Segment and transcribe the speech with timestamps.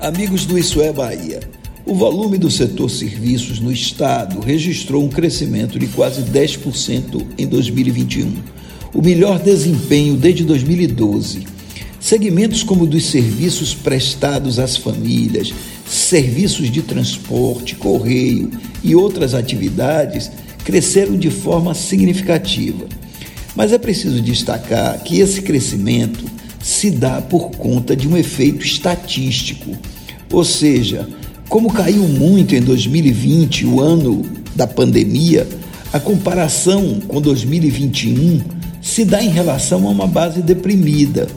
[0.00, 1.40] Amigos do Isso é Bahia,
[1.86, 8.30] o volume do setor serviços no estado registrou um crescimento de quase 10% em 2021,
[8.92, 11.46] o melhor desempenho desde 2012.
[11.98, 15.52] Segmentos como dos serviços prestados às famílias,
[15.88, 18.50] serviços de transporte, correio
[18.84, 20.30] e outras atividades
[20.62, 22.84] cresceram de forma significativa.
[23.56, 26.36] Mas é preciso destacar que esse crescimento
[26.66, 29.70] se dá por conta de um efeito estatístico,
[30.32, 31.08] ou seja,
[31.48, 35.46] como caiu muito em 2020, o ano da pandemia,
[35.92, 38.40] a comparação com 2021
[38.82, 41.28] se dá em relação a uma base deprimida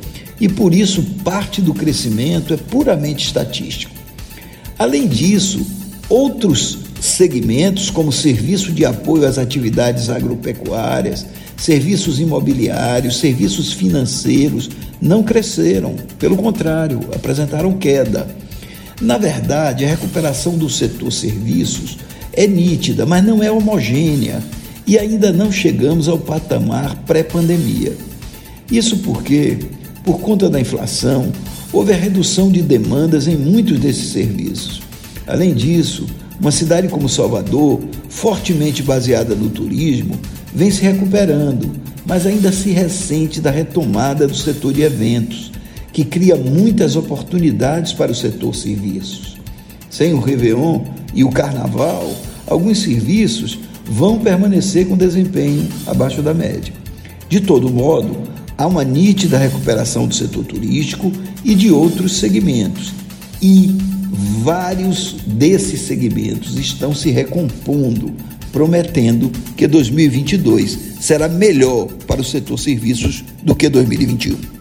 [0.41, 3.93] e por isso parte do crescimento é puramente estatístico.
[4.79, 5.63] Além disso,
[6.09, 14.69] outros segmentos, como serviço de apoio às atividades agropecuárias, serviços imobiliários, serviços financeiros,
[15.01, 18.27] não cresceram, pelo contrário, apresentaram queda.
[19.01, 21.97] Na verdade, a recuperação do setor serviços
[22.33, 24.43] é nítida, mas não é homogênea
[24.85, 27.95] e ainda não chegamos ao patamar pré-pandemia.
[28.69, 29.57] Isso porque,
[30.03, 31.31] por conta da inflação,
[31.71, 34.88] houve a redução de demandas em muitos desses serviços.
[35.29, 36.07] Além disso,
[36.41, 40.15] uma cidade como Salvador, fortemente baseada no turismo,
[40.53, 41.71] vem se recuperando,
[42.03, 45.51] mas ainda se ressente da retomada do setor de eventos
[45.93, 49.37] que cria muitas oportunidades para o setor serviços.
[49.89, 50.81] Sem o Réveillon
[51.13, 52.11] e o Carnaval,
[52.47, 56.73] alguns serviços vão permanecer com desempenho abaixo da média.
[57.27, 58.17] De todo modo,
[58.57, 61.11] há uma nítida recuperação do setor turístico
[61.43, 62.93] e de outros segmentos,
[63.41, 63.75] e
[64.09, 68.13] vários desses segmentos estão se recompondo,
[68.51, 74.58] prometendo que 2022 será melhor para o setor serviços do que 2021.